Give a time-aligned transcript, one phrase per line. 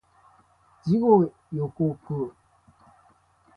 [0.81, 1.95] 次号予告